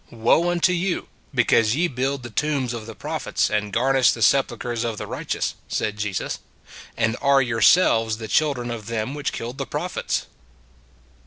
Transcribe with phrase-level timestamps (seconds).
[0.09, 1.09] Woe unto you!
[1.31, 2.99] because ye build the 1 68 It s a Good Old World tombs of the
[2.99, 6.39] prophets, and garnish the sepulchers of the righteous," said Jesus,"
[6.97, 10.25] and are yourselves the children of them which killed the prophets."